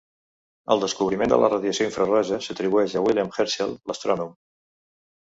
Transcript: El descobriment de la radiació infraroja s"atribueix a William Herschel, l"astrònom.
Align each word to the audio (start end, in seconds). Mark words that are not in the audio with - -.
El 0.75 0.81
descobriment 0.83 1.33
de 1.33 1.39
la 1.43 1.51
radiació 1.53 1.87
infraroja 1.91 2.41
s"atribueix 2.41 2.99
a 3.03 3.07
William 3.07 3.33
Herschel, 3.39 3.81
l"astrònom. 3.89 4.39